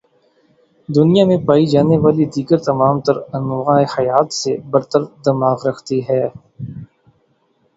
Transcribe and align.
دنیا 0.89 1.23
میں 1.29 1.37
پائی 1.47 1.65
جانے 1.73 1.97
والی 2.03 2.25
دیگر 2.33 2.59
تمام 2.69 2.95
تر 3.05 3.15
انواع 3.35 3.81
حیات 3.95 4.27
سے 4.33 4.51
برتر 4.71 5.01
دماغ 5.25 5.57
رکھتی 5.67 5.99
ہے 6.09 6.23